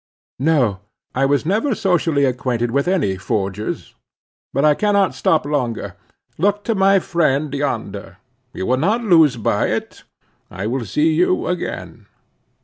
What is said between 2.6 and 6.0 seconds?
with any forgers. But I cannot stop longer.